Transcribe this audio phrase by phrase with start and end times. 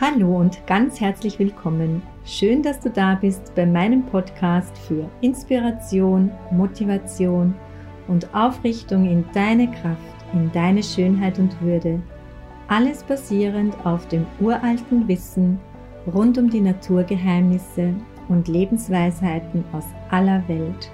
[0.00, 2.02] Hallo und ganz herzlich willkommen.
[2.24, 7.52] Schön, dass du da bist bei meinem Podcast für Inspiration, Motivation
[8.06, 12.00] und Aufrichtung in deine Kraft, in deine Schönheit und Würde.
[12.68, 15.58] Alles basierend auf dem uralten Wissen
[16.14, 17.92] rund um die Naturgeheimnisse
[18.28, 20.92] und Lebensweisheiten aus aller Welt.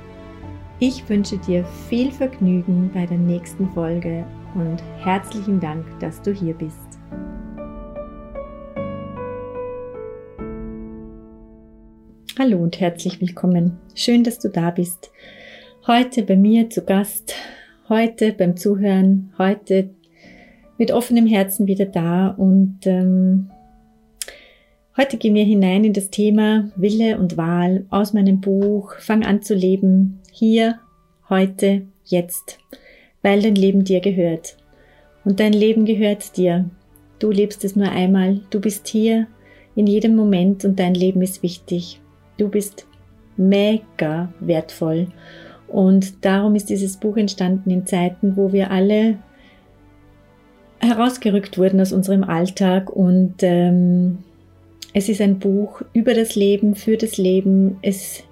[0.79, 4.25] Ich wünsche dir viel Vergnügen bei der nächsten Folge
[4.55, 6.84] und herzlichen Dank, dass du hier bist.
[12.37, 13.79] Hallo und herzlich willkommen.
[13.95, 15.13] Schön, dass du da bist.
[15.87, 17.33] Heute bei mir zu Gast,
[17.89, 19.91] heute beim Zuhören, heute
[20.77, 23.51] mit offenem Herzen wieder da und ähm,
[24.97, 29.41] heute gehen wir hinein in das Thema Wille und Wahl aus meinem Buch Fang an
[29.43, 30.81] zu leben, hier,
[31.29, 32.59] heute, jetzt,
[33.23, 34.57] weil dein Leben dir gehört.
[35.25, 36.69] Und dein Leben gehört dir.
[37.21, 39.29] Du lebst es nur einmal, du bist hier
[39.77, 42.01] in jedem Moment und dein Leben ist wichtig.
[42.37, 42.87] Du bist
[43.37, 45.09] mega wertvoll.
[45.69, 49.19] Und darum ist dieses Buch entstanden in Zeiten, wo wir alle
[50.81, 52.91] herausgerückt wurden aus unserem Alltag.
[52.91, 54.19] Und ähm,
[54.93, 57.79] es ist ein Buch über das Leben, für das Leben.
[57.83, 58.23] Es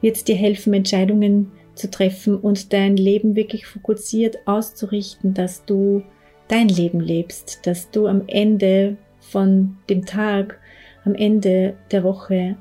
[0.00, 6.02] wird dir helfen, Entscheidungen zu treffen und dein Leben wirklich fokussiert auszurichten, dass du
[6.48, 10.58] dein Leben lebst, dass du am Ende von dem Tag,
[11.04, 12.56] am Ende der Woche,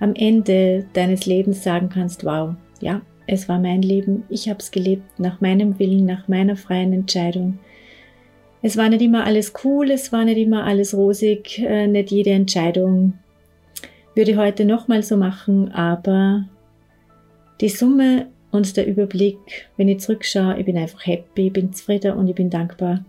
[0.00, 4.70] am Ende deines Lebens sagen kannst, wow, ja, es war mein Leben, ich habe es
[4.70, 7.58] gelebt nach meinem Willen, nach meiner freien Entscheidung.
[8.62, 12.30] Es war nicht immer alles cool, es war nicht immer alles rosig, äh, nicht jede
[12.30, 13.14] Entscheidung
[14.14, 16.44] würde ich heute nochmal so machen, aber
[17.60, 19.38] die Summe und der Überblick,
[19.76, 23.04] wenn ich zurückschaue, ich bin einfach happy, ich bin zufrieden und ich bin dankbar.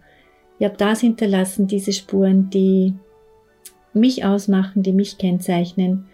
[0.60, 2.94] Ich habe das hinterlassen, diese Spuren, die
[3.94, 6.06] mich ausmachen, die mich kennzeichnen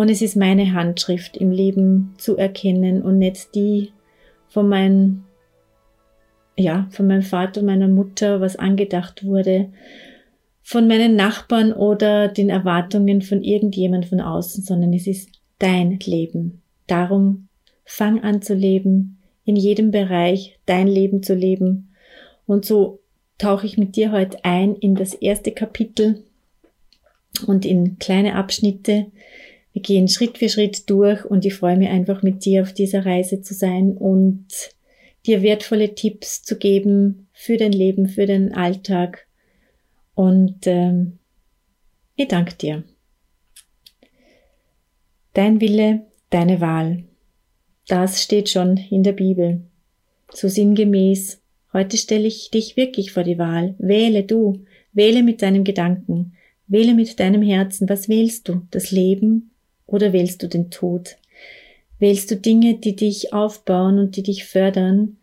[0.00, 3.92] und es ist meine Handschrift im Leben zu erkennen und nicht die
[4.48, 5.24] von meinem,
[6.56, 9.68] ja, von meinem Vater meiner Mutter, was angedacht wurde,
[10.62, 15.28] von meinen Nachbarn oder den Erwartungen von irgendjemand von außen, sondern es ist
[15.58, 16.62] dein Leben.
[16.86, 17.48] Darum
[17.84, 21.90] fang an zu leben, in jedem Bereich dein Leben zu leben.
[22.46, 23.00] Und so
[23.36, 26.24] tauche ich mit dir heute ein in das erste Kapitel
[27.46, 29.12] und in kleine Abschnitte,
[29.72, 33.06] wir gehen Schritt für Schritt durch und ich freue mich einfach mit dir auf dieser
[33.06, 34.46] Reise zu sein und
[35.26, 39.26] dir wertvolle Tipps zu geben für dein Leben, für den Alltag.
[40.14, 41.18] Und ähm,
[42.16, 42.84] ich danke dir.
[45.34, 47.04] Dein Wille, deine Wahl.
[47.86, 49.62] Das steht schon in der Bibel.
[50.32, 51.40] So sinngemäß.
[51.72, 53.76] Heute stelle ich dich wirklich vor die Wahl.
[53.78, 54.64] Wähle du.
[54.92, 56.34] Wähle mit deinem Gedanken.
[56.66, 57.88] Wähle mit deinem Herzen.
[57.88, 58.62] Was wählst du?
[58.70, 59.49] Das Leben
[59.90, 61.16] oder wählst du den Tod?
[61.98, 65.18] Wählst du Dinge, die dich aufbauen und die dich fördern,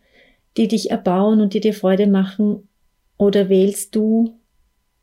[0.58, 2.68] die dich erbauen und die dir Freude machen?
[3.18, 4.38] Oder wählst du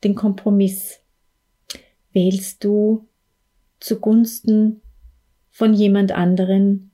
[0.04, 1.00] den Kompromiss?
[2.12, 3.08] Wählst du
[3.80, 4.82] zugunsten
[5.50, 6.92] von jemand anderen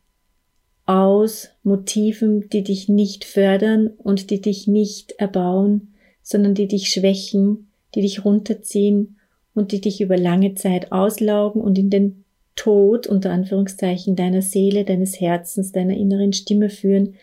[0.86, 7.70] aus Motiven, die dich nicht fördern und die dich nicht erbauen, sondern die dich schwächen,
[7.94, 9.19] die dich runterziehen
[9.54, 12.19] und die dich über lange Zeit auslaugen und in den
[12.56, 17.14] Tod unter Anführungszeichen deiner Seele, deines Herzens, deiner inneren Stimme führen,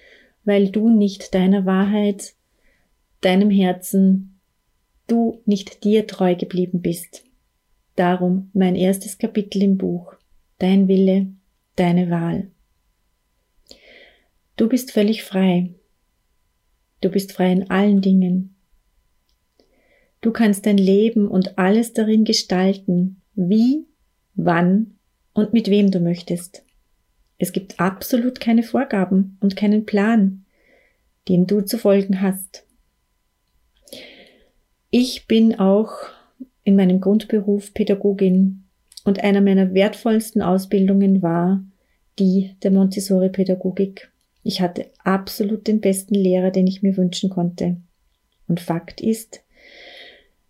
[0.45, 2.33] weil du nicht deiner Wahrheit,
[3.21, 4.39] deinem Herzen,
[5.07, 7.23] du nicht dir treu geblieben bist.
[7.95, 10.13] Darum mein erstes Kapitel im Buch.
[10.59, 11.27] Dein Wille,
[11.75, 12.51] deine Wahl.
[14.55, 15.73] Du bist völlig frei.
[17.01, 18.55] Du bist frei in allen Dingen.
[20.21, 23.85] Du kannst dein Leben und alles darin gestalten, wie,
[24.33, 24.97] wann
[25.38, 26.64] und mit wem du möchtest.
[27.38, 30.46] Es gibt absolut keine Vorgaben und keinen Plan,
[31.30, 32.66] dem du zu folgen hast.
[34.90, 35.92] Ich bin auch
[36.64, 38.63] in meinem Grundberuf Pädagogin
[39.04, 41.63] und einer meiner wertvollsten Ausbildungen war
[42.18, 44.12] die der Montessori-Pädagogik.
[44.42, 47.78] Ich hatte absolut den besten Lehrer, den ich mir wünschen konnte.
[48.48, 49.44] Und Fakt ist,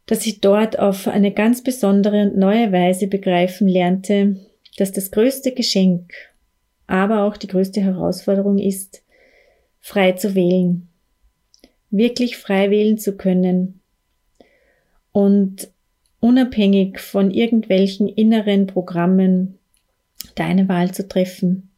[0.05, 4.37] dass ich dort auf eine ganz besondere und neue Weise begreifen lernte,
[4.77, 6.13] dass das größte Geschenk,
[6.87, 9.03] aber auch die größte Herausforderung ist,
[9.79, 10.87] frei zu wählen,
[11.89, 13.81] wirklich frei wählen zu können
[15.11, 15.69] und
[16.19, 19.57] unabhängig von irgendwelchen inneren Programmen
[20.35, 21.69] deine Wahl zu treffen.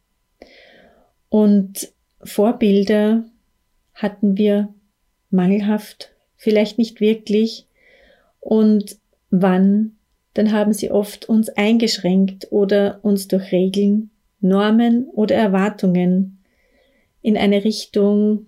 [1.28, 1.92] Und
[2.22, 3.24] Vorbilder
[3.94, 4.74] hatten wir
[5.30, 7.66] mangelhaft, vielleicht nicht wirklich.
[8.40, 8.98] Und
[9.30, 9.96] wann
[10.34, 14.10] dann haben sie oft uns eingeschränkt oder uns durch Regeln,
[14.40, 16.38] Normen oder Erwartungen
[17.22, 18.46] in eine Richtung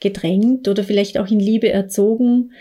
[0.00, 2.52] gedrängt oder vielleicht auch in Liebe erzogen,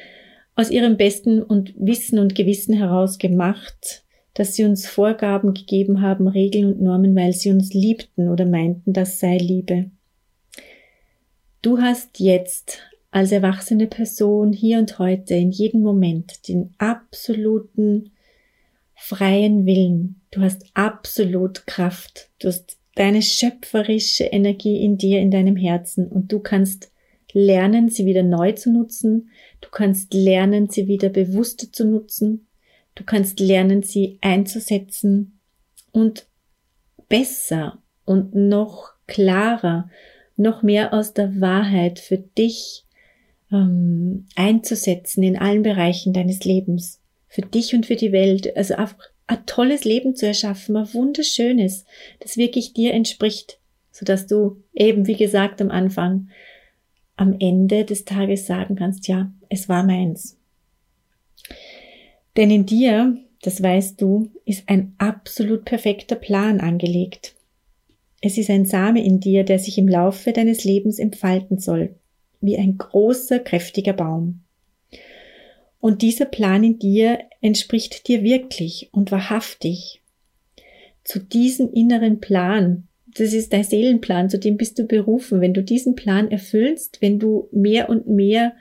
[0.55, 4.03] aus ihrem besten und Wissen und Gewissen heraus gemacht,
[4.33, 8.93] dass sie uns Vorgaben gegeben haben, Regeln und Normen, weil sie uns liebten oder meinten,
[8.93, 9.89] das sei Liebe.
[11.61, 12.79] Du hast jetzt
[13.11, 18.11] als erwachsene Person hier und heute in jedem Moment den absoluten
[18.95, 20.21] freien Willen.
[20.31, 22.29] Du hast absolut Kraft.
[22.39, 26.91] Du hast deine schöpferische Energie in dir, in deinem Herzen und du kannst
[27.33, 29.29] lernen, sie wieder neu zu nutzen.
[29.59, 32.47] Du kannst lernen, sie wieder bewusster zu nutzen.
[32.95, 35.39] Du kannst lernen, sie einzusetzen
[35.91, 36.27] und
[37.09, 39.89] besser und noch klarer,
[40.37, 42.85] noch mehr aus der Wahrheit für dich
[43.51, 46.99] ähm, einzusetzen in allen Bereichen deines Lebens.
[47.27, 48.55] Für dich und für die Welt.
[48.55, 51.85] Also einfach ein tolles Leben zu erschaffen, ein wunderschönes,
[52.19, 53.59] das wirklich dir entspricht,
[53.91, 56.29] sodass du eben, wie gesagt am Anfang,
[57.15, 60.37] am Ende des Tages sagen kannst, ja, es war meins.
[62.35, 67.35] Denn in dir, das weißt du, ist ein absolut perfekter Plan angelegt.
[68.21, 71.95] Es ist ein Same in dir, der sich im Laufe deines Lebens entfalten soll,
[72.41, 74.41] wie ein großer, kräftiger Baum.
[75.79, 80.01] Und dieser Plan in dir entspricht dir wirklich und wahrhaftig.
[81.03, 85.41] Zu diesem inneren Plan das ist dein Seelenplan, zu dem bist du berufen.
[85.41, 88.53] Wenn du diesen Plan erfüllst, wenn du mehr und mehr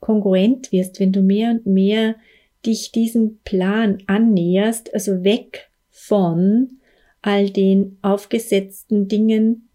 [0.00, 2.16] kongruent wirst, wenn du mehr und mehr
[2.64, 6.78] dich diesem Plan annäherst, also weg von
[7.20, 9.67] all den aufgesetzten Dingen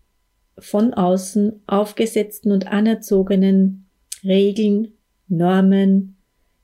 [0.57, 3.85] von außen, aufgesetzten und anerzogenen
[4.23, 4.93] Regeln,
[5.27, 6.17] Normen,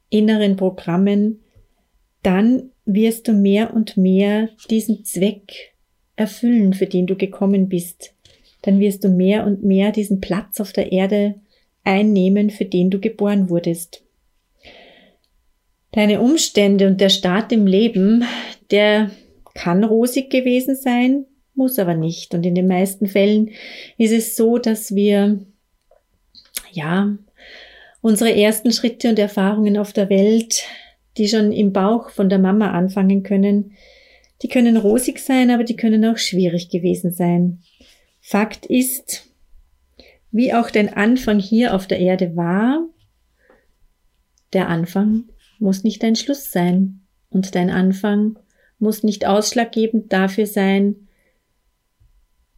[0.09, 1.39] inneren Programmen,
[2.23, 5.73] dann wirst du mehr und mehr diesen Zweck
[6.15, 8.13] erfüllen, für den du gekommen bist,
[8.61, 11.35] dann wirst du mehr und mehr diesen Platz auf der Erde
[11.83, 14.03] einnehmen, für den du geboren wurdest.
[15.91, 18.23] Deine Umstände und der Start im Leben,
[18.69, 19.11] der
[19.55, 21.25] kann rosig gewesen sein,
[21.59, 22.33] muss aber nicht.
[22.33, 23.51] Und in den meisten Fällen
[23.99, 25.39] ist es so, dass wir,
[26.71, 27.15] ja,
[28.01, 30.63] unsere ersten Schritte und Erfahrungen auf der Welt,
[31.17, 33.73] die schon im Bauch von der Mama anfangen können,
[34.41, 37.59] die können rosig sein, aber die können auch schwierig gewesen sein.
[38.21, 39.27] Fakt ist,
[40.31, 42.85] wie auch dein Anfang hier auf der Erde war,
[44.53, 45.25] der Anfang
[45.59, 48.39] muss nicht dein Schluss sein und dein Anfang
[48.79, 51.08] muss nicht ausschlaggebend dafür sein,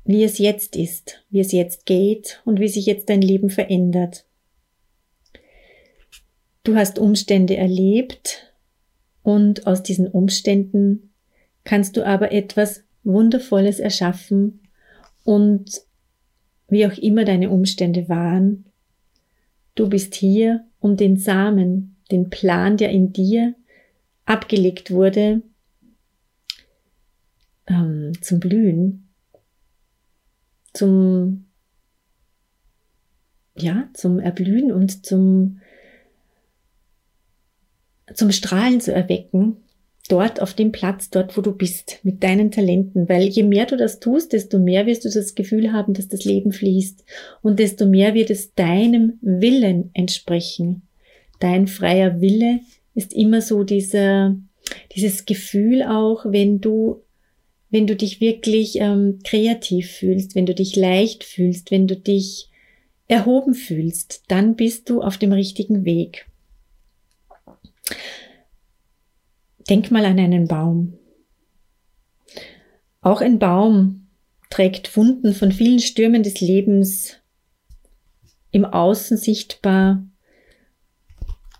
[0.03, 4.25] wie es jetzt ist, wie es jetzt geht und wie sich jetzt dein Leben verändert.
[6.63, 8.53] Du hast Umstände erlebt
[9.23, 11.11] und aus diesen Umständen
[11.63, 14.61] kannst du aber etwas Wundervolles erschaffen
[15.23, 15.81] und
[16.67, 18.65] wie auch immer deine Umstände waren,
[19.75, 23.55] du bist hier, um den Samen, den Plan, der in dir
[24.25, 25.41] abgelegt wurde,
[27.67, 29.00] ähm, zum Blühen,
[30.73, 31.45] zum
[33.55, 35.59] ja, zum Erblühen und zum,
[38.13, 39.57] zum Strahlen zu erwecken.
[40.09, 43.77] Dort auf dem Platz, dort wo du bist, mit deinen Talenten, weil je mehr du
[43.77, 47.05] das tust, desto mehr wirst du das Gefühl haben, dass das Leben fließt.
[47.41, 50.81] Und desto mehr wird es deinem Willen entsprechen.
[51.39, 52.59] Dein freier Wille
[52.93, 54.35] ist immer so dieser,
[54.95, 57.03] dieses Gefühl auch, wenn du,
[57.71, 62.49] wenn du dich wirklich ähm, kreativ fühlst, wenn du dich leicht fühlst, wenn du dich
[63.07, 66.27] erhoben fühlst, dann bist du auf dem richtigen Weg.
[69.69, 70.97] Denk mal an einen Baum.
[72.99, 74.07] Auch ein Baum
[74.49, 77.17] trägt Wunden von vielen Stürmen des Lebens
[78.51, 80.05] im Außen sichtbar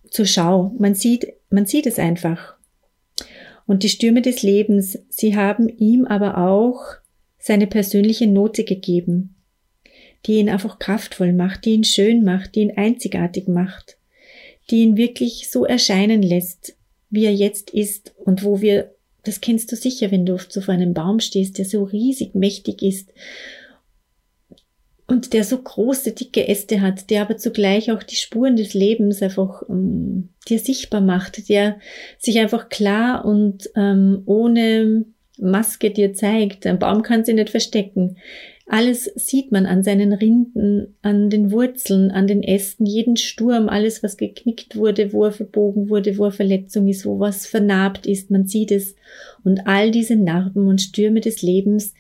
[0.10, 0.76] zur Schau.
[0.78, 2.58] Man sieht, man sieht es einfach.
[3.66, 6.82] Und die Stürme des Lebens, sie haben ihm aber auch
[7.40, 9.36] seine persönliche Note gegeben,
[10.26, 13.98] die ihn einfach kraftvoll macht, die ihn schön macht, die ihn einzigartig macht,
[14.70, 16.76] die ihn wirklich so erscheinen lässt,
[17.10, 20.74] wie er jetzt ist und wo wir, das kennst du sicher, wenn du so vor
[20.74, 23.10] einem Baum stehst, der so riesig mächtig ist
[25.08, 29.22] und der so große, dicke Äste hat, der aber zugleich auch die Spuren des Lebens
[29.22, 31.80] einfach ähm, dir sichtbar macht, der
[32.18, 35.06] sich einfach klar und ähm, ohne
[35.38, 36.66] Maske dir zeigt.
[36.66, 38.18] Ein Baum kann sie nicht verstecken.
[38.68, 44.02] Alles sieht man an seinen Rinden, an den Wurzeln, an den Ästen, jeden Sturm, alles,
[44.02, 48.32] was geknickt wurde, wo er verbogen wurde, wo er Verletzung ist, wo was vernarbt ist,
[48.32, 48.96] man sieht es.
[49.44, 51.94] Und all diese Narben und Stürme des Lebens,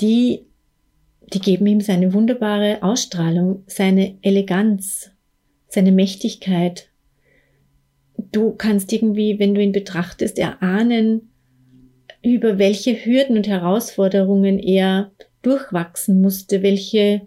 [0.00, 0.46] die,
[1.32, 5.10] die geben ihm seine wunderbare Ausstrahlung, seine Eleganz,
[5.68, 6.88] seine Mächtigkeit.
[8.16, 11.30] Du kannst irgendwie, wenn du ihn betrachtest, erahnen,
[12.22, 17.26] über welche Hürden und Herausforderungen er durchwachsen musste, welche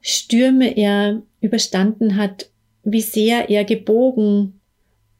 [0.00, 2.50] Stürme er überstanden hat,
[2.84, 4.60] wie sehr er gebogen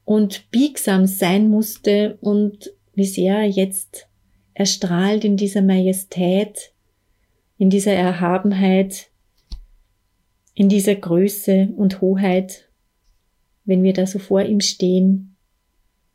[0.05, 4.09] und biegsam sein musste und wie sehr er jetzt
[4.55, 6.73] erstrahlt in dieser Majestät,
[7.61, 9.11] in dieser Erhabenheit,
[10.55, 12.71] in dieser Größe und Hoheit,
[13.67, 15.37] wenn wir da so vor ihm stehen,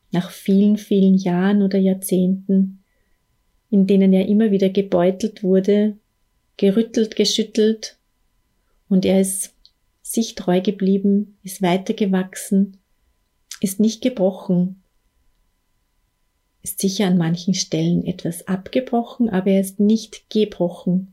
[0.09, 2.83] nach vielen, vielen Jahren oder Jahrzehnten,
[3.69, 5.97] in denen er immer wieder gebeutelt wurde,
[6.57, 7.99] gerüttelt, geschüttelt,
[8.89, 9.53] und er ist
[10.01, 12.77] sich treu geblieben, ist weitergewachsen,
[13.61, 14.81] ist nicht gebrochen,
[16.63, 21.11] ist sicher an manchen Stellen etwas abgebrochen, aber er ist nicht gebrochen.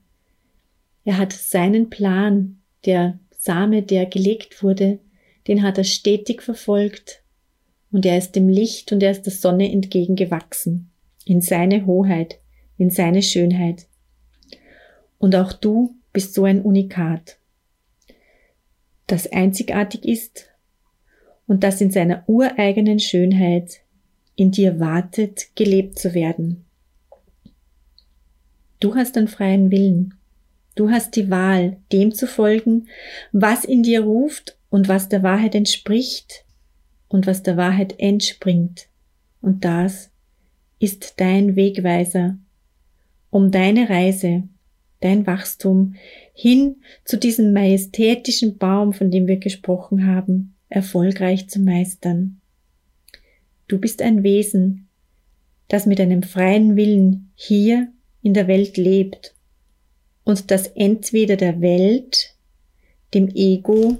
[1.04, 5.00] Er hat seinen Plan, der Same, der gelegt wurde,
[5.48, 7.22] den hat er stetig verfolgt
[7.90, 10.90] und er ist dem Licht und er ist der Sonne entgegengewachsen,
[11.24, 12.38] in seine Hoheit,
[12.78, 13.86] in seine Schönheit.
[15.18, 17.38] Und auch du bist so ein Unikat,
[19.06, 20.48] das einzigartig ist
[21.46, 23.80] und das in seiner ureigenen Schönheit
[24.36, 26.64] in dir wartet, gelebt zu werden.
[28.80, 30.14] Du hast einen freien Willen.
[30.74, 32.88] Du hast die Wahl, dem zu folgen,
[33.30, 36.44] was in dir ruft und was der Wahrheit entspricht
[37.08, 38.88] und was der Wahrheit entspringt.
[39.42, 40.10] Und das
[40.78, 42.38] ist dein Wegweiser,
[43.28, 44.44] um deine Reise,
[45.00, 45.94] dein Wachstum
[46.32, 52.40] hin zu diesem majestätischen Baum, von dem wir gesprochen haben, erfolgreich zu meistern.
[53.68, 54.88] Du bist ein Wesen,
[55.68, 59.34] das mit einem freien Willen hier in der Welt lebt
[60.24, 62.34] und das entweder der Welt,
[63.14, 63.98] dem Ego,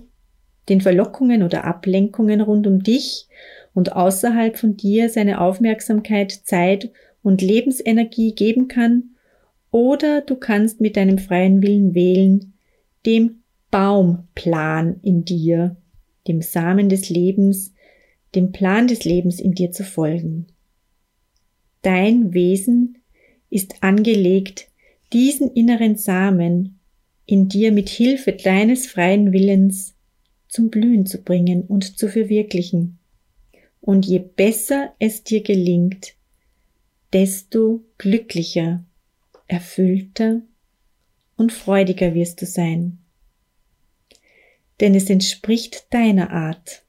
[0.69, 3.29] den Verlockungen oder Ablenkungen rund um dich
[3.75, 6.91] und außerhalb von dir seine Aufmerksamkeit, Zeit
[7.23, 9.05] und Lebensenergie geben kann,
[9.71, 12.53] oder du kannst mit deinem freien Willen wählen,
[13.07, 15.77] dem Baumplan in dir,
[16.29, 17.73] dem Samen des Lebens,
[18.35, 20.47] dem Plan des Lebens in dir zu folgen.
[21.81, 22.99] Dein Wesen
[23.49, 24.69] ist angelegt
[25.13, 26.79] diesen inneren Samen
[27.27, 29.95] in dir mit Hilfe deines freien Willens
[30.49, 32.99] zum Blühen zu bringen und zu verwirklichen.
[33.81, 36.15] Und je besser es dir gelingt,
[37.13, 38.85] desto glücklicher,
[39.49, 40.43] erfüllter
[41.37, 42.99] und freudiger wirst du sein.
[44.81, 46.83] Denn es entspricht deiner Art.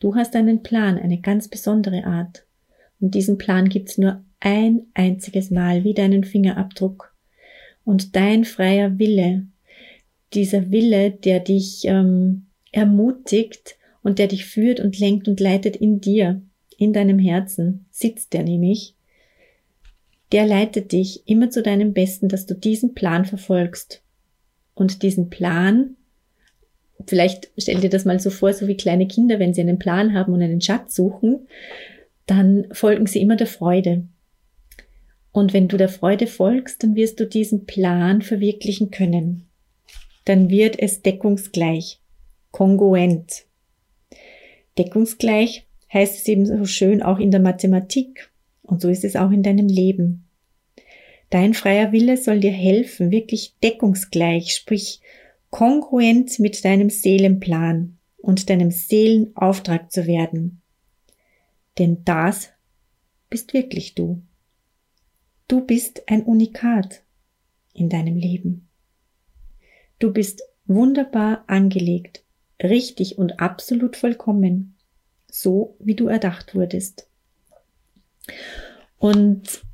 [0.00, 2.44] Du hast einen Plan, eine ganz besondere Art.
[3.00, 7.09] Und diesen Plan gibt's nur ein einziges Mal, wie deinen Fingerabdruck
[7.84, 9.46] und dein freier Wille,
[10.34, 16.00] dieser Wille, der dich ähm, ermutigt und der dich führt und lenkt und leitet in
[16.00, 16.40] dir,
[16.76, 18.94] in deinem Herzen, sitzt der nämlich,
[20.32, 24.02] der leitet dich immer zu deinem Besten, dass du diesen Plan verfolgst.
[24.74, 25.96] Und diesen Plan,
[27.06, 30.14] vielleicht stell dir das mal so vor, so wie kleine Kinder, wenn sie einen Plan
[30.14, 31.48] haben und einen Schatz suchen,
[32.26, 34.04] dann folgen sie immer der Freude.
[35.32, 39.46] Und wenn du der Freude folgst, dann wirst du diesen Plan verwirklichen können.
[40.24, 42.00] Dann wird es deckungsgleich,
[42.50, 43.46] kongruent.
[44.78, 48.30] Deckungsgleich heißt es eben so schön auch in der Mathematik.
[48.62, 50.26] Und so ist es auch in deinem Leben.
[51.30, 55.00] Dein freier Wille soll dir helfen, wirklich deckungsgleich, sprich
[55.50, 60.60] kongruent mit deinem Seelenplan und deinem Seelenauftrag zu werden.
[61.78, 62.50] Denn das
[63.28, 64.22] bist wirklich du.
[65.50, 67.02] Du bist ein Unikat
[67.74, 68.68] in deinem Leben.
[69.98, 72.22] Du bist wunderbar angelegt,
[72.62, 74.76] richtig und absolut vollkommen,
[75.28, 77.08] so wie du erdacht wurdest.
[78.96, 79.64] Und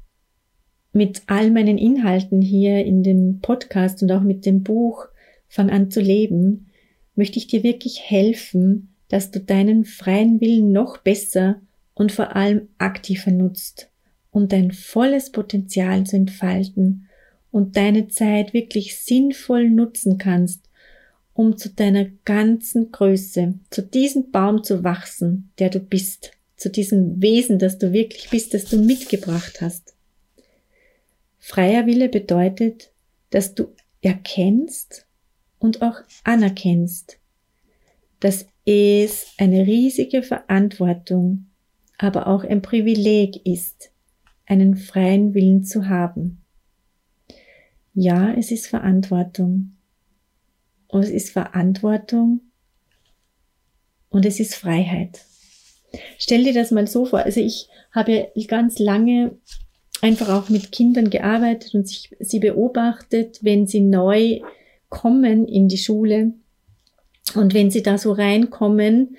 [0.95, 5.09] mit all meinen Inhalten hier in dem Podcast und auch mit dem Buch
[5.47, 6.69] Fang an zu leben,
[7.17, 11.61] möchte ich dir wirklich helfen, dass du deinen freien Willen noch besser
[11.93, 13.91] und vor allem aktiver nutzt
[14.37, 17.09] um dein volles Potenzial zu entfalten
[17.51, 20.69] und deine Zeit wirklich sinnvoll nutzen kannst,
[21.33, 27.23] um zu deiner ganzen Größe, zu diesem Baum zu wachsen, der du bist, zu diesem
[27.23, 29.95] Wesen, das du wirklich bist, das du mitgebracht hast.
[31.39, 32.91] Freier Wille bedeutet,
[33.31, 35.07] dass du erkennst
[35.59, 37.19] und auch anerkennst,
[38.21, 41.47] dass es eine riesige Verantwortung,
[41.97, 43.93] aber auch ein Privileg ist,
[44.47, 46.43] einen freien Willen zu haben.
[47.95, 49.73] Ja, es ist Verantwortung.
[50.89, 52.41] Und es ist Verantwortung
[54.09, 55.21] und es ist Freiheit.
[56.19, 57.21] Stell dir das mal so vor.
[57.21, 59.37] Also ich habe ganz lange
[60.01, 64.41] einfach auch mit Kindern gearbeitet und sich, sie beobachtet, wenn sie neu
[64.89, 66.33] kommen in die Schule
[67.35, 69.17] und wenn sie da so reinkommen,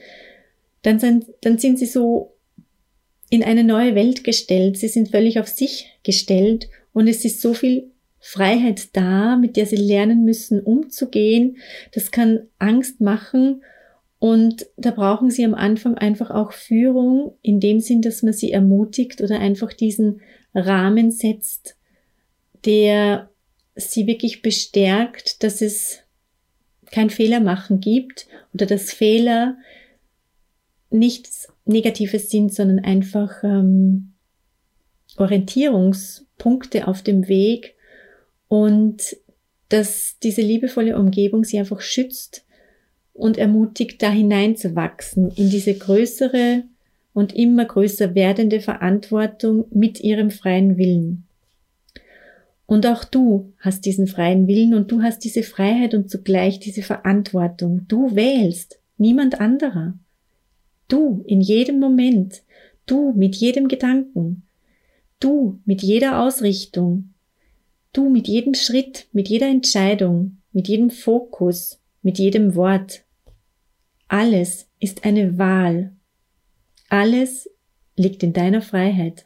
[0.83, 2.36] dann sind, dann sind sie so
[3.29, 4.77] in eine neue Welt gestellt.
[4.77, 9.65] Sie sind völlig auf sich gestellt und es ist so viel Freiheit da, mit der
[9.65, 11.57] sie lernen müssen, umzugehen.
[11.93, 13.63] Das kann Angst machen
[14.19, 18.51] und da brauchen sie am Anfang einfach auch Führung, in dem Sinn, dass man sie
[18.51, 20.21] ermutigt oder einfach diesen
[20.55, 21.77] Rahmen setzt,
[22.65, 23.29] der
[23.75, 25.99] sie wirklich bestärkt, dass es
[26.91, 29.57] kein Fehler machen gibt oder dass Fehler
[30.89, 34.13] nichts Negatives sind, sondern einfach ähm,
[35.17, 37.75] Orientierungspunkte auf dem Weg
[38.47, 39.17] und
[39.69, 42.45] dass diese liebevolle Umgebung sie einfach schützt
[43.13, 46.63] und ermutigt, da hineinzuwachsen in diese größere
[47.13, 51.27] und immer größer werdende Verantwortung mit ihrem freien Willen.
[52.67, 56.83] Und auch du hast diesen freien Willen und du hast diese Freiheit und zugleich diese
[56.83, 57.87] Verantwortung.
[57.87, 59.97] Du wählst, niemand anderer.
[60.87, 62.43] Du in jedem Moment,
[62.85, 64.43] du mit jedem Gedanken,
[65.19, 67.13] du mit jeder Ausrichtung,
[67.93, 73.03] du mit jedem Schritt, mit jeder Entscheidung, mit jedem Fokus, mit jedem Wort.
[74.07, 75.91] Alles ist eine Wahl.
[76.89, 77.49] Alles
[77.97, 79.25] liegt in deiner Freiheit.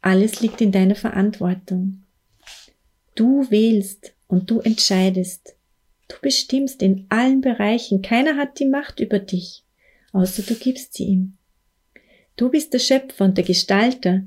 [0.00, 2.04] Alles liegt in deiner Verantwortung.
[3.16, 5.56] Du wählst und du entscheidest.
[6.06, 8.02] Du bestimmst in allen Bereichen.
[8.02, 9.64] Keiner hat die Macht über dich,
[10.16, 11.36] außer du gibst sie ihm.
[12.36, 14.22] Du bist der Schöpfer und der Gestalter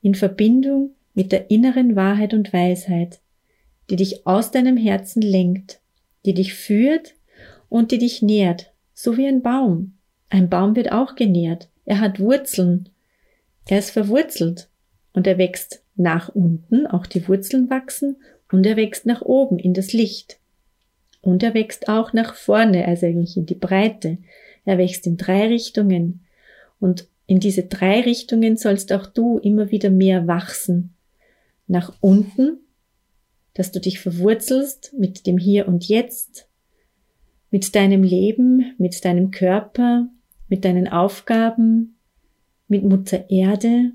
[0.00, 3.20] in Verbindung mit der inneren Wahrheit und Weisheit,
[3.90, 5.80] die dich aus deinem Herzen lenkt,
[6.24, 7.14] die dich führt
[7.68, 9.94] und die dich nährt so wie ein Baum.
[10.30, 11.68] Ein Baum wird auch genährt.
[11.84, 12.88] Er hat Wurzeln.
[13.66, 14.68] Er ist verwurzelt.
[15.12, 18.16] Und er wächst nach unten, auch die Wurzeln wachsen,
[18.50, 20.38] und er wächst nach oben in das Licht.
[21.20, 24.18] Und er wächst auch nach vorne, also eigentlich in die Breite.
[24.64, 26.24] Er wächst in drei Richtungen.
[26.80, 30.94] Und in diese drei Richtungen sollst auch du immer wieder mehr wachsen.
[31.66, 32.58] Nach unten,
[33.54, 36.48] dass du dich verwurzelst mit dem Hier und Jetzt,
[37.50, 40.08] mit deinem Leben, mit deinem Körper,
[40.48, 41.96] mit deinen Aufgaben,
[42.68, 43.92] mit Mutter Erde,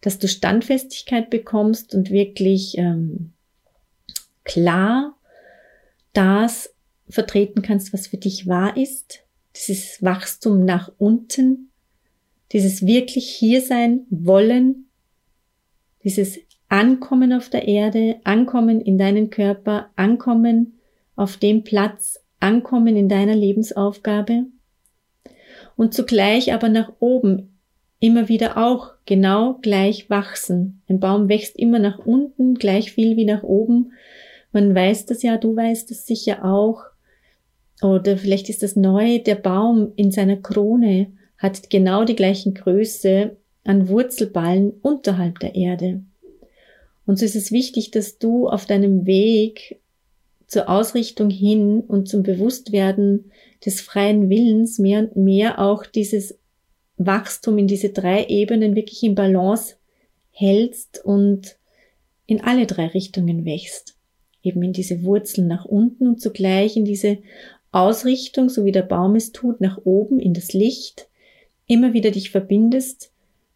[0.00, 3.32] dass du Standfestigkeit bekommst und wirklich ähm,
[4.44, 5.16] klar
[6.12, 6.74] das
[7.08, 9.25] vertreten kannst, was für dich wahr ist.
[9.56, 11.70] Dieses Wachstum nach unten,
[12.52, 14.86] dieses wirklich hier sein wollen,
[16.04, 16.38] dieses
[16.68, 20.78] Ankommen auf der Erde, Ankommen in deinen Körper, Ankommen
[21.14, 24.46] auf dem Platz, ankommen in deiner Lebensaufgabe
[25.76, 27.58] und zugleich aber nach oben
[27.98, 30.82] immer wieder auch genau gleich wachsen.
[30.88, 33.92] Ein Baum wächst immer nach unten gleich viel wie nach oben.
[34.52, 36.84] Man weiß das ja, du weißt das sicher auch.
[37.82, 43.36] Oder vielleicht ist das neu, der Baum in seiner Krone hat genau die gleichen Größe
[43.64, 46.02] an Wurzelballen unterhalb der Erde.
[47.04, 49.80] Und so ist es wichtig, dass du auf deinem Weg
[50.46, 53.30] zur Ausrichtung hin und zum Bewusstwerden
[53.64, 56.38] des freien Willens mehr und mehr auch dieses
[56.96, 59.74] Wachstum in diese drei Ebenen wirklich in Balance
[60.30, 61.56] hältst und
[62.26, 63.96] in alle drei Richtungen wächst.
[64.42, 67.18] Eben in diese Wurzeln nach unten und zugleich in diese
[67.76, 71.08] Ausrichtung, so wie der Baum es tut, nach oben in das Licht,
[71.66, 73.10] immer wieder dich verbindest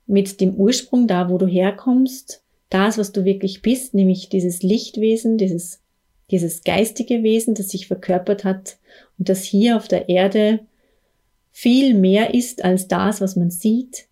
[0.06, 5.38] mit dem Ursprung, da wo du herkommst, das, was du wirklich bist, nämlich dieses Lichtwesen,
[5.38, 5.80] dieses
[6.30, 8.78] dieses geistige Wesen, das sich verkörpert hat
[9.18, 10.61] und das hier auf der Erde
[11.50, 14.06] viel mehr ist als das, was man sieht.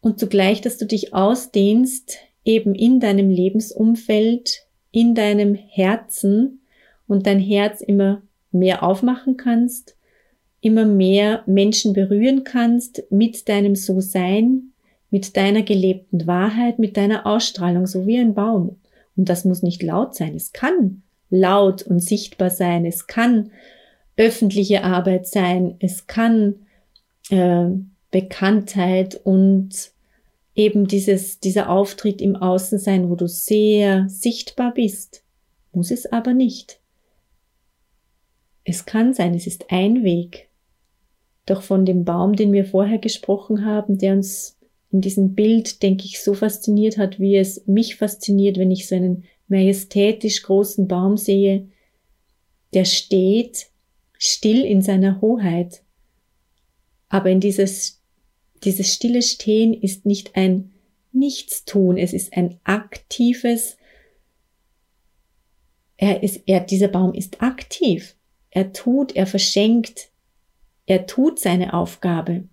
[0.00, 6.60] Und zugleich, dass du dich ausdehnst eben in deinem Lebensumfeld, in deinem Herzen
[7.06, 8.22] und dein Herz immer
[8.54, 9.96] mehr aufmachen kannst,
[10.60, 14.72] immer mehr Menschen berühren kannst mit deinem So-Sein,
[15.10, 18.76] mit deiner gelebten Wahrheit, mit deiner Ausstrahlung, so wie ein Baum.
[19.16, 20.34] Und das muss nicht laut sein.
[20.34, 22.84] Es kann laut und sichtbar sein.
[22.86, 23.50] Es kann
[24.16, 25.76] öffentliche Arbeit sein.
[25.80, 26.66] Es kann
[27.30, 27.66] äh,
[28.10, 29.92] Bekanntheit und
[30.54, 35.24] eben dieses, dieser Auftritt im Außen sein, wo du sehr sichtbar bist,
[35.72, 36.80] muss es aber nicht.
[38.74, 40.48] Es kann sein, es ist ein Weg.
[41.46, 44.58] Doch von dem Baum, den wir vorher gesprochen haben, der uns
[44.90, 48.96] in diesem Bild, denke ich, so fasziniert hat, wie es mich fasziniert, wenn ich so
[48.96, 51.68] einen majestätisch großen Baum sehe,
[52.72, 53.68] der steht
[54.18, 55.84] still in seiner Hoheit.
[57.08, 58.02] Aber in dieses,
[58.64, 60.72] dieses stille Stehen ist nicht ein
[61.12, 63.76] Nichtstun, es ist ein aktives,
[65.96, 68.16] er ist, er, dieser Baum ist aktiv.
[68.54, 70.10] Er tut, er verschenkt,
[70.86, 72.44] er tut seine Aufgabe.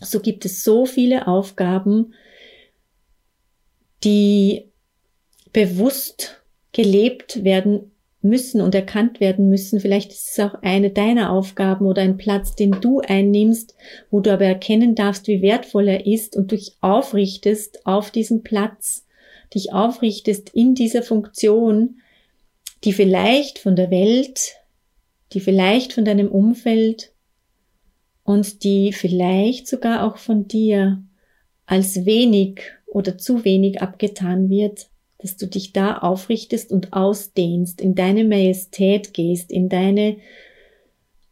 [0.00, 2.12] So gibt es so viele Aufgaben,
[4.02, 4.66] die
[5.52, 9.78] bewusst gelebt werden müssen und erkannt werden müssen.
[9.78, 13.76] Vielleicht ist es auch eine deiner Aufgaben oder ein Platz, den du einnimmst,
[14.10, 19.06] wo du aber erkennen darfst, wie wertvoll er ist und dich aufrichtest auf diesem Platz,
[19.54, 22.00] dich aufrichtest in dieser Funktion,
[22.82, 24.56] die vielleicht von der Welt,
[25.32, 27.12] die vielleicht von deinem Umfeld
[28.24, 31.02] und die vielleicht sogar auch von dir
[31.66, 34.88] als wenig oder zu wenig abgetan wird,
[35.18, 40.16] dass du dich da aufrichtest und ausdehnst, in deine Majestät gehst, in deine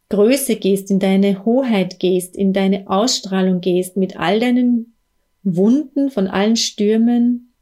[0.09, 4.93] Größe gehst, in deine Hoheit gehst, in deine Ausstrahlung gehst, mit all deinen
[5.43, 7.53] Wunden von allen Stürmen,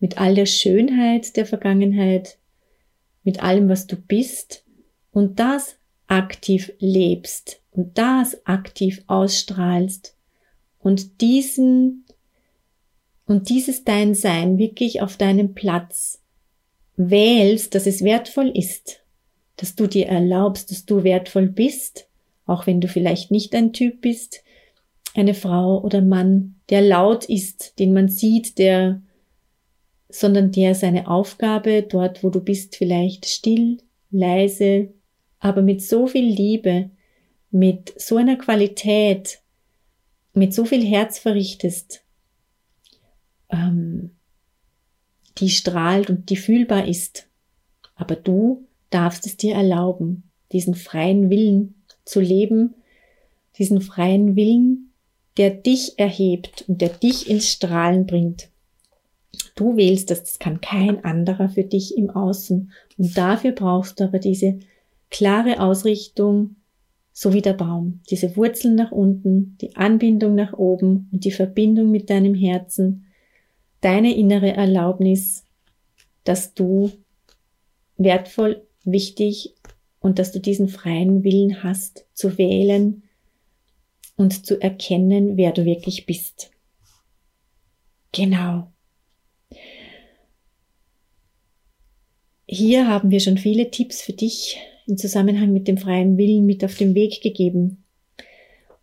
[0.00, 2.38] mit all der Schönheit der Vergangenheit,
[3.24, 4.64] mit allem, was du bist.
[5.10, 5.77] Und das
[6.08, 10.16] aktiv lebst und das aktiv ausstrahlst
[10.80, 12.04] und diesen
[13.26, 16.22] und dieses dein Sein wirklich auf deinem Platz
[16.96, 19.02] wählst, dass es wertvoll ist,
[19.56, 22.08] dass du dir erlaubst, dass du wertvoll bist,
[22.46, 24.42] auch wenn du vielleicht nicht ein Typ bist,
[25.14, 29.02] eine Frau oder Mann, der laut ist, den man sieht, der,
[30.08, 33.78] sondern der seine Aufgabe dort, wo du bist, vielleicht still,
[34.10, 34.88] leise,
[35.40, 36.90] aber mit so viel Liebe
[37.50, 39.40] mit so einer Qualität,
[40.34, 42.02] mit so viel Herz verrichtest,
[43.50, 44.10] ähm,
[45.38, 47.26] die strahlt und die fühlbar ist.
[47.94, 52.74] Aber du darfst es dir erlauben, diesen freien Willen zu leben,
[53.58, 54.92] diesen freien Willen,
[55.36, 58.48] der dich erhebt und der dich ins Strahlen bringt.
[59.54, 62.72] Du wählst das, das kann kein anderer für dich im Außen.
[62.96, 64.60] Und dafür brauchst du aber diese
[65.10, 66.56] klare Ausrichtung,
[67.12, 68.00] so wie der Baum.
[68.10, 73.06] Diese Wurzeln nach unten, die Anbindung nach oben und die Verbindung mit deinem Herzen,
[73.80, 75.44] deine innere Erlaubnis,
[76.24, 76.92] dass du
[77.96, 79.54] wertvoll, wichtig
[80.00, 83.02] und dass du diesen freien Willen hast, zu wählen
[84.16, 86.50] und zu erkennen, wer du wirklich bist.
[88.12, 88.72] Genau.
[92.46, 96.64] Hier haben wir schon viele Tipps für dich im Zusammenhang mit dem freien Willen mit
[96.64, 97.84] auf den Weg gegeben.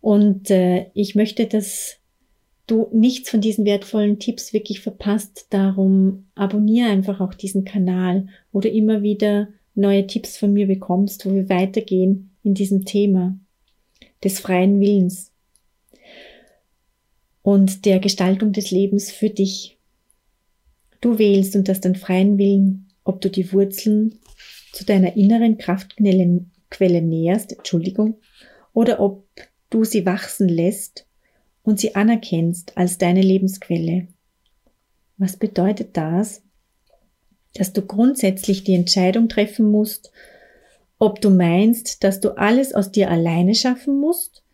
[0.00, 1.98] Und äh, ich möchte, dass
[2.66, 5.46] du nichts von diesen wertvollen Tipps wirklich verpasst.
[5.50, 11.26] Darum abonniere einfach auch diesen Kanal, wo du immer wieder neue Tipps von mir bekommst,
[11.26, 13.38] wo wir weitergehen in diesem Thema
[14.22, 15.32] des freien Willens
[17.42, 19.76] und der Gestaltung des Lebens für dich.
[21.00, 24.18] Du wählst und hast den freien Willen, ob du die Wurzeln
[24.76, 28.18] zu deiner inneren Kraftquelle näherst, Entschuldigung,
[28.74, 29.24] oder ob
[29.70, 31.06] du sie wachsen lässt
[31.62, 34.08] und sie anerkennst als deine Lebensquelle.
[35.16, 36.42] Was bedeutet das?
[37.54, 40.12] Dass du grundsätzlich die Entscheidung treffen musst,
[40.98, 44.44] ob du meinst, dass du alles aus dir alleine schaffen musst,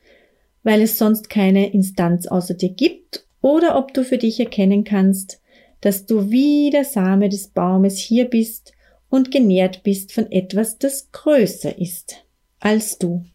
[0.62, 5.40] weil es sonst keine Instanz außer dir gibt, oder ob du für dich erkennen kannst,
[5.80, 8.72] dass du wie der Same des Baumes hier bist
[9.12, 12.24] und genährt bist von etwas, das größer ist
[12.60, 13.26] als du.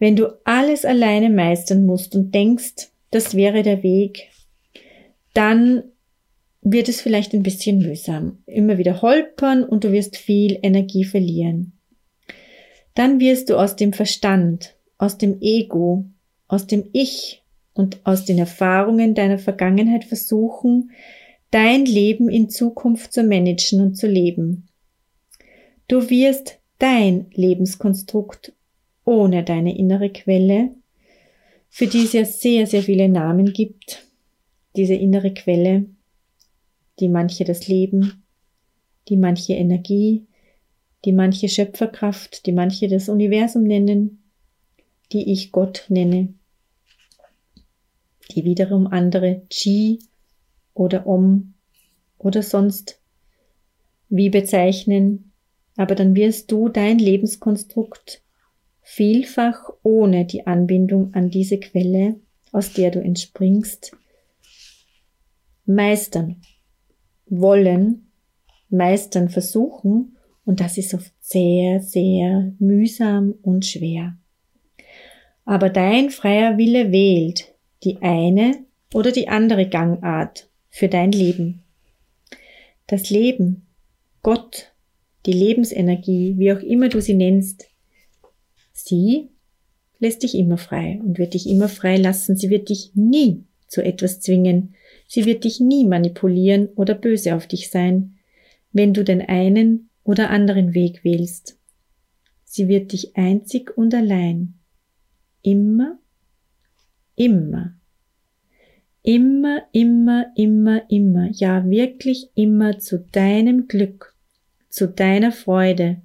[0.00, 4.28] Wenn du alles alleine meistern musst und denkst, das wäre der Weg,
[5.32, 5.84] dann
[6.60, 11.78] wird es vielleicht ein bisschen mühsam, immer wieder holpern und du wirst viel Energie verlieren.
[12.94, 16.04] Dann wirst du aus dem Verstand, aus dem Ego,
[16.48, 20.90] aus dem Ich und aus den Erfahrungen deiner Vergangenheit versuchen,
[21.50, 24.68] dein Leben in Zukunft zu managen und zu leben.
[25.88, 28.52] Du wirst dein Lebenskonstrukt
[29.04, 30.70] ohne deine innere Quelle,
[31.68, 34.04] für die es ja sehr, sehr viele Namen gibt,
[34.74, 35.86] diese innere Quelle,
[36.98, 38.24] die manche das Leben,
[39.08, 40.26] die manche Energie,
[41.04, 44.22] die manche Schöpferkraft, die manche das Universum nennen,
[45.12, 46.34] die ich Gott nenne,
[48.32, 50.00] die wiederum andere Chi
[50.76, 51.54] oder Om
[52.18, 53.00] oder sonst
[54.08, 55.32] wie bezeichnen,
[55.76, 58.22] aber dann wirst du dein Lebenskonstrukt
[58.82, 62.20] vielfach ohne die Anbindung an diese Quelle,
[62.52, 63.96] aus der du entspringst,
[65.64, 66.40] meistern
[67.26, 68.12] wollen,
[68.68, 70.16] meistern versuchen.
[70.44, 74.16] Und das ist oft sehr, sehr mühsam und schwer.
[75.44, 81.62] Aber dein freier Wille wählt die eine oder die andere Gangart für dein Leben.
[82.86, 83.66] Das Leben,
[84.22, 84.74] Gott,
[85.24, 87.68] die Lebensenergie, wie auch immer du sie nennst,
[88.74, 89.30] sie
[89.98, 92.36] lässt dich immer frei und wird dich immer frei lassen.
[92.36, 94.74] Sie wird dich nie zu etwas zwingen.
[95.08, 98.18] Sie wird dich nie manipulieren oder böse auf dich sein,
[98.70, 101.58] wenn du den einen oder anderen Weg wählst.
[102.44, 104.58] Sie wird dich einzig und allein
[105.40, 105.98] immer,
[107.14, 107.75] immer,
[109.06, 114.14] immer, immer, immer, immer, ja wirklich immer zu deinem Glück,
[114.68, 116.02] zu deiner Freude,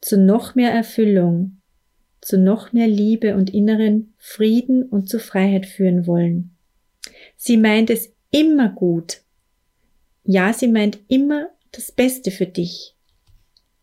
[0.00, 1.58] zu noch mehr Erfüllung,
[2.22, 6.56] zu noch mehr Liebe und inneren Frieden und zu Freiheit führen wollen.
[7.36, 9.20] Sie meint es immer gut.
[10.24, 12.96] Ja, sie meint immer das Beste für dich.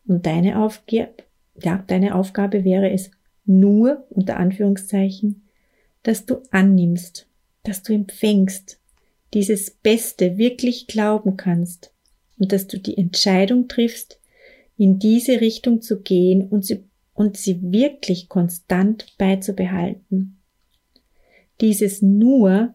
[0.07, 1.13] Und deine Aufgabe,
[1.61, 3.11] ja, deine Aufgabe wäre es
[3.45, 5.47] nur, unter Anführungszeichen,
[6.01, 7.27] dass du annimmst,
[7.63, 8.79] dass du empfängst,
[9.33, 11.91] dieses Beste wirklich glauben kannst
[12.37, 14.19] und dass du die Entscheidung triffst,
[14.77, 20.39] in diese Richtung zu gehen und sie, und sie wirklich konstant beizubehalten.
[21.61, 22.73] Dieses nur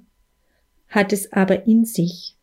[0.89, 2.37] hat es aber in sich,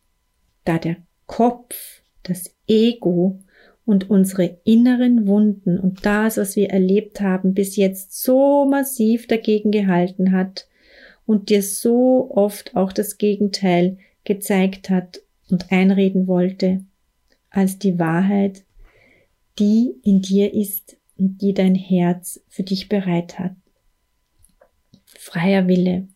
[0.64, 3.40] da der Kopf, das Ego
[3.84, 9.70] und unsere inneren Wunden und das, was wir erlebt haben, bis jetzt so massiv dagegen
[9.70, 10.68] gehalten hat
[11.26, 16.84] und dir so oft auch das Gegenteil gezeigt hat und einreden wollte,
[17.50, 18.64] als die Wahrheit,
[19.58, 23.54] die in dir ist und die dein Herz für dich bereit hat.
[25.04, 26.08] Freier Wille,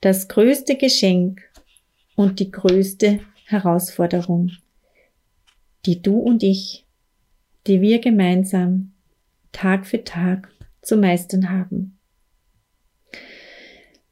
[0.00, 1.42] das größte Geschenk
[2.16, 4.50] und die größte Herausforderung
[5.88, 6.86] die du und ich,
[7.66, 8.92] die wir gemeinsam
[9.52, 10.50] Tag für Tag
[10.82, 11.97] zu meistern haben.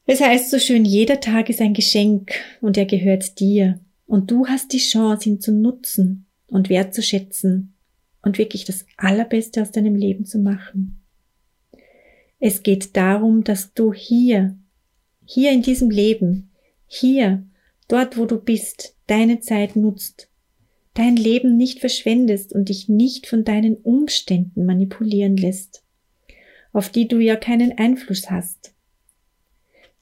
[0.06, 4.46] Es heißt so schön, jeder Tag ist ein Geschenk und er gehört dir und du
[4.46, 7.74] hast die Chance, ihn zu nutzen und wertzuschätzen
[8.22, 11.02] und wirklich das Allerbeste aus deinem Leben zu machen.
[12.38, 14.56] Es geht darum, dass du hier,
[15.24, 16.50] hier in diesem Leben,
[16.86, 17.44] hier,
[17.88, 20.28] dort wo du bist, deine Zeit nutzt
[20.96, 25.84] dein Leben nicht verschwendest und dich nicht von deinen Umständen manipulieren lässt,
[26.72, 28.72] auf die du ja keinen Einfluss hast.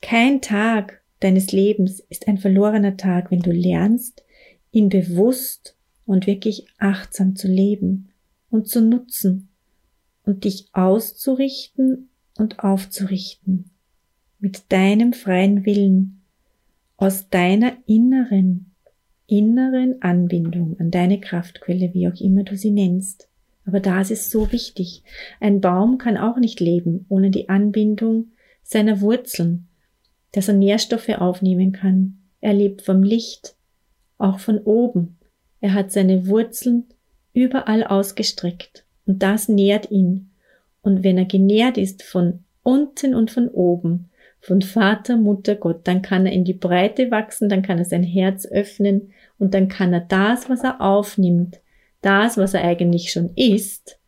[0.04, 4.22] Kein Tag deines Lebens ist ein verlorener Tag, wenn du lernst,
[4.70, 8.10] ihn bewusst und wirklich achtsam zu leben
[8.50, 9.48] und zu nutzen
[10.26, 13.70] und dich auszurichten und aufzurichten
[14.40, 16.20] mit deinem freien Willen
[16.98, 18.72] aus deiner inneren
[19.26, 23.26] inneren Anbindung an deine Kraftquelle, wie auch immer du sie nennst.
[23.64, 25.02] Aber das ist so wichtig.
[25.40, 29.66] Ein Baum kann auch nicht leben ohne die Anbindung seiner Wurzeln,
[30.34, 32.18] dass er Nährstoffe aufnehmen kann.
[32.40, 33.54] Er lebt vom Licht,
[34.18, 35.16] auch von oben.
[35.60, 36.86] Er hat seine Wurzeln
[37.32, 40.32] überall ausgestreckt und das nährt ihn.
[40.82, 46.02] Und wenn er genährt ist von unten und von oben, von Vater, Mutter, Gott, dann
[46.02, 49.92] kann er in die Breite wachsen, dann kann er sein Herz öffnen und dann kann
[49.92, 51.60] er das, was er aufnimmt,
[52.02, 53.98] das, was er eigentlich schon ist,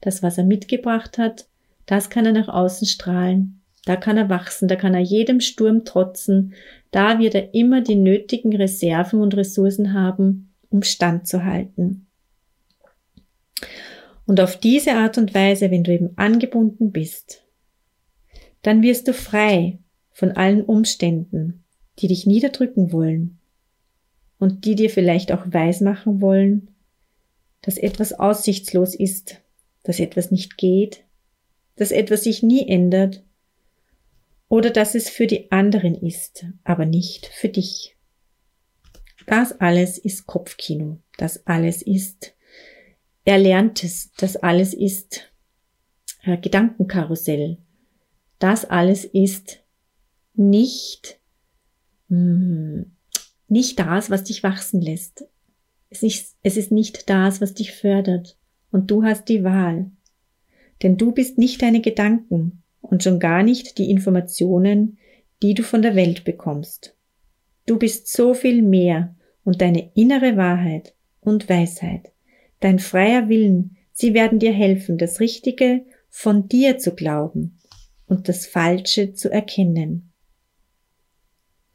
[0.00, 1.46] das, was er mitgebracht hat,
[1.86, 3.62] das kann er nach außen strahlen.
[3.86, 6.54] Da kann er wachsen, da kann er jedem Sturm trotzen,
[6.90, 12.08] da wird er immer die nötigen Reserven und Ressourcen haben, um standzuhalten.
[14.26, 17.44] Und auf diese Art und Weise, wenn du eben angebunden bist,
[18.62, 19.78] dann wirst du frei
[20.10, 21.62] von allen Umständen,
[22.00, 23.38] die dich niederdrücken wollen
[24.40, 26.74] und die dir vielleicht auch weismachen wollen,
[27.62, 29.40] dass etwas aussichtslos ist,
[29.84, 31.04] dass etwas nicht geht,
[31.76, 33.22] dass etwas sich nie ändert
[34.48, 37.96] oder dass es für die anderen ist, aber nicht für dich.
[39.26, 42.34] Das alles ist Kopfkino, das alles ist
[43.24, 45.32] Erlerntes, das alles ist
[46.22, 47.58] äh, Gedankenkarussell,
[48.38, 49.64] das alles ist
[50.34, 51.20] nicht,
[52.08, 52.96] mh, hm,
[53.48, 55.24] nicht das, was dich wachsen lässt.
[55.88, 58.36] Es ist, es ist nicht das, was dich fördert.
[58.70, 59.90] Und du hast die Wahl.
[60.82, 64.98] Denn du bist nicht deine Gedanken und schon gar nicht die Informationen,
[65.42, 66.96] die du von der Welt bekommst.
[67.66, 72.12] Du bist so viel mehr und deine innere Wahrheit und Weisheit
[72.60, 77.58] dein freier Willen, sie werden dir helfen, das Richtige von dir zu glauben
[78.06, 80.12] und das Falsche zu erkennen.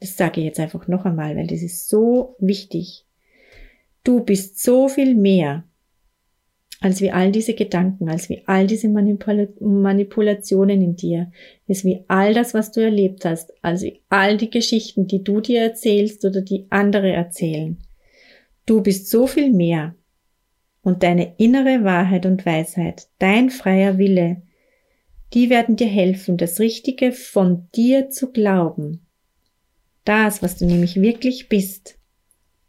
[0.00, 3.06] Das sage ich jetzt einfach noch einmal, weil das ist so wichtig.
[4.02, 5.64] Du bist so viel mehr
[6.82, 11.30] als wie all diese Gedanken, als wie all diese Manipula Manipulationen in dir,
[11.68, 15.40] als wie all das, was du erlebt hast, als wie all die Geschichten, die du
[15.40, 17.78] dir erzählst oder die andere erzählen.
[18.66, 19.94] Du bist so viel mehr.
[20.82, 24.42] Und deine innere Wahrheit und Weisheit, dein freier Wille,
[25.32, 29.06] die werden dir helfen, das Richtige von dir zu glauben.
[30.04, 32.00] Das, was du nämlich wirklich bist.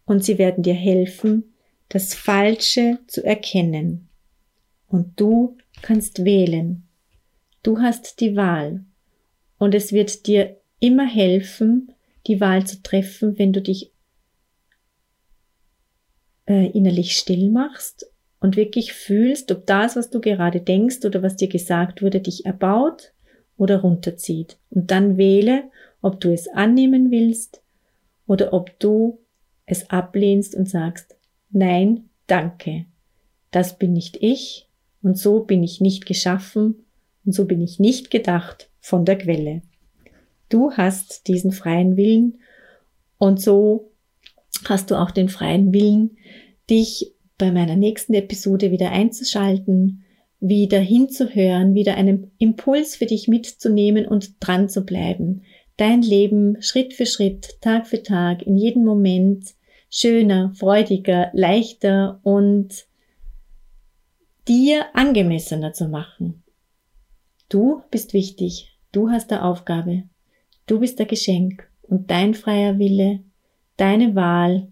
[0.05, 1.52] Und sie werden dir helfen,
[1.93, 4.09] das Falsche zu erkennen.
[4.87, 6.87] Und du kannst wählen.
[7.61, 8.83] Du hast die Wahl.
[9.59, 11.91] Und es wird dir immer helfen,
[12.25, 13.91] die Wahl zu treffen, wenn du dich
[16.47, 18.07] äh, innerlich still machst
[18.39, 22.47] und wirklich fühlst, ob das, was du gerade denkst oder was dir gesagt wurde, dich
[22.47, 23.13] erbaut
[23.55, 24.57] oder runterzieht.
[24.71, 25.65] Und dann wähle,
[26.01, 27.61] ob du es annehmen willst
[28.25, 29.19] oder ob du
[29.67, 31.15] es ablehnst und sagst,
[31.53, 32.85] Nein, danke.
[33.51, 34.67] Das bin nicht ich
[35.03, 36.83] und so bin ich nicht geschaffen
[37.25, 39.61] und so bin ich nicht gedacht von der Quelle.
[40.49, 42.39] Du hast diesen freien Willen
[43.19, 43.91] und so
[44.65, 46.17] hast du auch den freien Willen,
[46.71, 50.05] dich bei meiner nächsten Episode wieder einzuschalten,
[50.39, 55.43] wieder hinzuhören, wieder einen Impuls für dich mitzunehmen und dran zu bleiben.
[55.77, 59.53] Dein Leben Schritt für Schritt, Tag für Tag, in jedem Moment
[59.95, 62.87] schöner, freudiger, leichter und
[64.47, 66.41] dir angemessener zu machen.
[67.47, 70.05] Du bist wichtig, du hast der Aufgabe,
[70.65, 73.19] du bist der Geschenk und dein freier Wille,
[73.77, 74.71] deine Wahl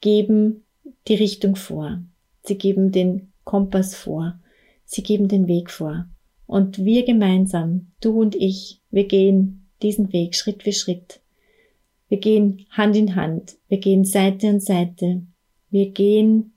[0.00, 0.64] geben
[1.08, 2.00] die Richtung vor.
[2.44, 4.38] Sie geben den Kompass vor.
[4.84, 6.06] Sie geben den Weg vor.
[6.46, 11.21] Und wir gemeinsam, du und ich, wir gehen diesen Weg Schritt für Schritt.
[12.12, 13.56] Wir gehen Hand in Hand.
[13.68, 15.22] Wir gehen Seite an Seite.
[15.70, 16.52] Wir gehen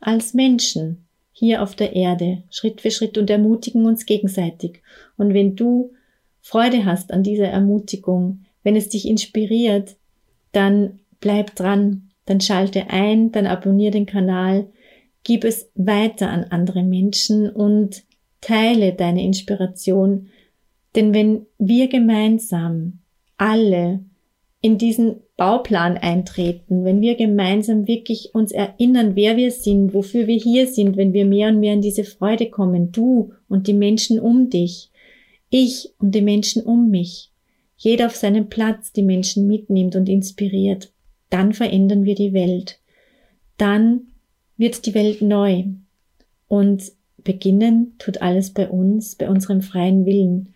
[0.00, 4.82] als Menschen hier auf der Erde Schritt für Schritt und ermutigen uns gegenseitig.
[5.16, 5.92] Und wenn du
[6.40, 9.94] Freude hast an dieser Ermutigung, wenn es dich inspiriert,
[10.50, 14.66] dann bleib dran, dann schalte ein, dann abonniere den Kanal,
[15.22, 18.02] gib es weiter an andere Menschen und
[18.40, 20.30] teile deine Inspiration.
[20.96, 22.98] Denn wenn wir gemeinsam
[23.36, 24.00] alle
[24.60, 30.36] in diesen Bauplan eintreten, wenn wir gemeinsam wirklich uns erinnern, wer wir sind, wofür wir
[30.36, 34.18] hier sind, wenn wir mehr und mehr in diese Freude kommen, du und die Menschen
[34.18, 34.90] um dich,
[35.48, 37.30] ich und die Menschen um mich,
[37.76, 40.92] jeder auf seinem Platz die Menschen mitnimmt und inspiriert,
[41.30, 42.80] dann verändern wir die Welt.
[43.56, 44.08] Dann
[44.56, 45.64] wird die Welt neu.
[46.48, 46.92] Und
[47.22, 50.54] beginnen tut alles bei uns, bei unserem freien Willen.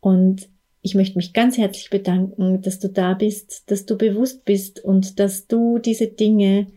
[0.00, 0.48] Und
[0.82, 5.18] ich möchte mich ganz herzlich bedanken, dass du da bist, dass du bewusst bist und
[5.18, 6.68] dass du diese Dinge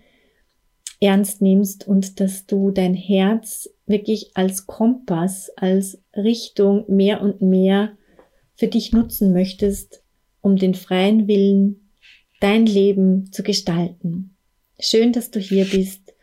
[1.00, 7.98] ernst nimmst und dass du dein Herz wirklich als Kompass, als Richtung mehr und mehr
[8.56, 10.04] für dich nutzen möchtest,
[10.42, 11.90] um den freien Willen,
[12.40, 14.36] dein Leben zu gestalten.
[14.80, 16.14] Schön, dass du hier bist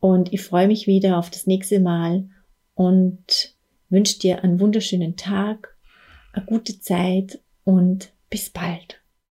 [0.00, 2.28] und ich freue mich wieder auf das nächste Mal
[2.74, 3.54] und
[3.88, 5.77] wünsche dir einen wunderschönen Tag
[6.38, 8.97] eine gute Zeit und bis bald.